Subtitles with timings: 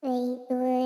[0.00, 0.10] 最
[0.48, 0.77] 多。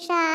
[0.00, 0.29] Xa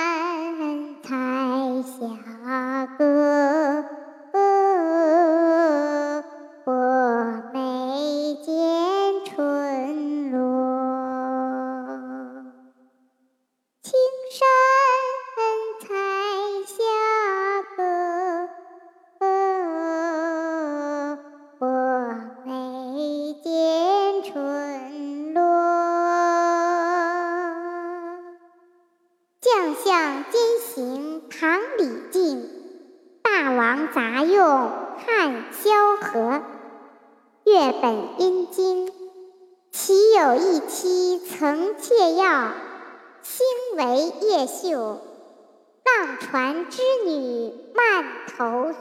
[33.96, 36.42] 杂用汉萧何，
[37.46, 38.92] 月本阴经。
[39.72, 42.52] 岂有一妻曾妾要，
[43.22, 43.46] 卿
[43.78, 44.74] 为夜宿。
[44.74, 48.74] 浪船之女，漫头。